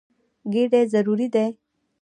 ګېډې 0.53 0.81
ضروري 0.91 1.27
دي. 1.33 1.47